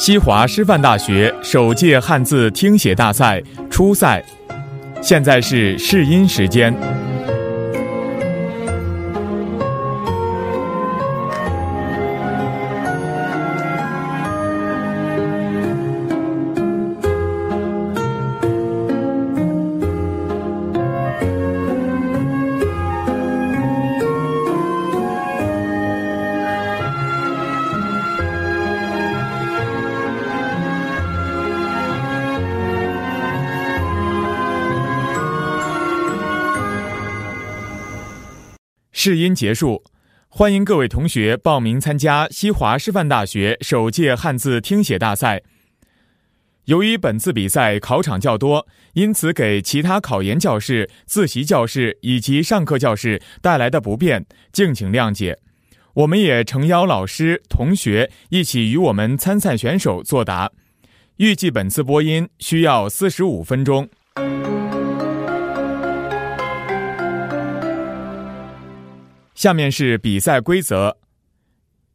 [0.00, 3.38] 西华师范大学首届汉字听写大赛
[3.68, 4.24] 初赛，
[5.02, 6.74] 现在是试音时间。
[39.02, 39.82] 试音结束，
[40.28, 45.42] 欢迎各位同学报名参加西华师范大学首届汉字听写大赛。
[46.66, 55.38] 由于本次比赛考场较多，因此给其他考研教室、自习教室以及上课教室带来的不便，敬请谅解。
[55.94, 60.52] 我们也诚邀老师、同学一起与我们参赛选手作答。
[61.16, 63.88] 预计本次播音需要四十五分钟。
[69.40, 70.98] 下面是比赛规则：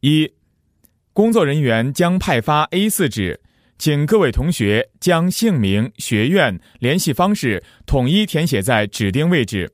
[0.00, 0.32] 一、
[1.12, 3.40] 工作人员将派发 A4 纸，
[3.78, 9.72] 请各位同学将姓名、学院、联系方式统一填写在指定位置。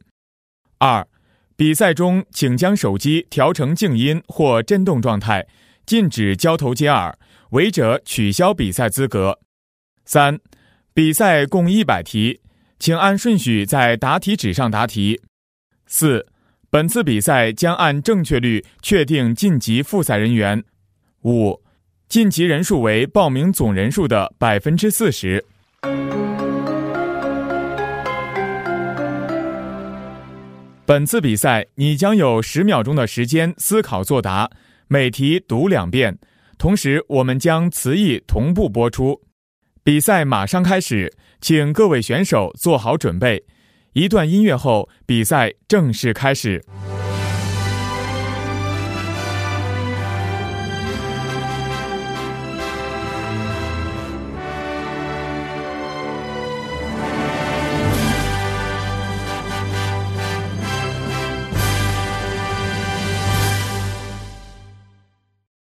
[0.81, 1.09] 二、
[1.57, 5.49] 比赛中请将手机调成静音或震动状态，
[5.87, 7.19] 禁止交头接耳，
[7.53, 9.41] 违者取消比赛资格。
[10.05, 10.39] 三、
[10.93, 12.43] 比赛共一百题，
[12.79, 15.23] 请按顺序在答题纸上答题。
[15.87, 16.27] 四。
[16.73, 20.65] 本次比赛将按正确率确定晋级复赛人员。
[21.23, 21.61] 五，
[22.09, 25.45] 晋级人数为报名总人数的百分之四十。
[30.87, 34.51] 本次比赛你将有十秒钟的时间思考作答，
[34.89, 36.19] 每题读两遍。
[36.57, 39.21] 同时，我们将词义同步播出。
[39.85, 43.45] 比赛马上开始，请各位选手做好准备。
[43.93, 46.65] 一段音乐后，比赛正式开始。